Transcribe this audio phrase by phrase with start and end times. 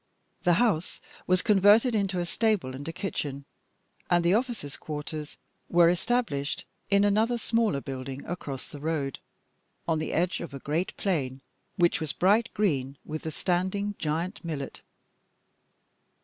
[0.45, 3.45] The house was converted into a stable and a kitchen,
[4.09, 5.37] and the officers' quarters
[5.69, 9.19] were established in another smaller building across the road,
[9.87, 11.43] on the edge of a great plain,
[11.75, 14.81] which was bright green with the standing giant millet.